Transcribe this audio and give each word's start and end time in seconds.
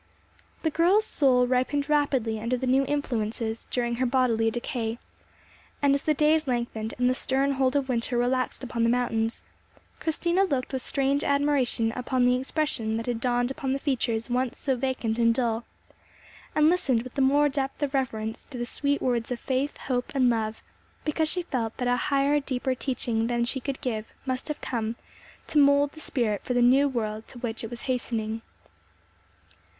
The 0.63 0.71
girl's 0.71 1.05
soul 1.05 1.45
ripened 1.45 1.87
rapidly 1.87 2.39
under 2.39 2.57
the 2.57 2.65
new 2.65 2.83
influences 2.87 3.67
during 3.69 3.97
her 3.97 4.05
bodily 4.07 4.49
decay; 4.49 4.97
and, 5.79 5.93
as 5.93 6.01
the 6.05 6.15
days 6.15 6.47
lengthened, 6.47 6.95
and 6.97 7.07
the 7.07 7.13
stern 7.13 7.51
hold 7.51 7.75
of 7.75 7.87
winter 7.87 8.17
relaxed 8.17 8.63
upon 8.63 8.81
the 8.81 8.89
mountains, 8.89 9.43
Christina 9.99 10.43
looked 10.45 10.73
with 10.73 10.81
strange 10.81 11.23
admiration 11.23 11.91
upon 11.95 12.25
the 12.25 12.35
expression 12.35 12.97
that 12.97 13.05
had 13.05 13.21
dawned 13.21 13.51
upon 13.51 13.73
the 13.73 13.77
features 13.77 14.27
once 14.27 14.57
so 14.57 14.75
vacant 14.75 15.19
and 15.19 15.35
dull, 15.35 15.65
and 16.55 16.67
listened 16.67 17.03
with 17.03 17.13
the 17.13 17.21
more 17.21 17.47
depth 17.47 17.83
of 17.83 17.93
reverence 17.93 18.43
to 18.49 18.57
the 18.57 18.65
sweet 18.65 19.03
words 19.03 19.29
of 19.31 19.39
faith, 19.39 19.77
hope 19.77 20.11
and 20.15 20.31
love, 20.31 20.63
because 21.05 21.29
she 21.29 21.43
felt 21.43 21.77
that 21.77 21.87
a 21.87 21.95
higher, 21.95 22.39
deeper 22.39 22.73
teaching 22.73 23.27
than 23.27 23.45
she 23.45 23.59
could 23.59 23.79
give 23.81 24.11
must 24.25 24.47
have 24.47 24.61
come 24.61 24.95
to 25.45 25.59
mould 25.59 25.91
the 25.91 25.99
spirit 25.99 26.41
for 26.43 26.55
the 26.55 26.61
new 26.63 26.89
world 26.89 27.27
to 27.27 27.37
which 27.37 27.63
it 27.63 27.69
was 27.69 27.81
hastening. 27.81 28.41